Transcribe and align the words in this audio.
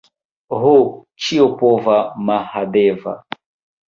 Ho, 0.61 0.69
ĉiopova 1.25 1.97
Mahadeva! 2.31 3.15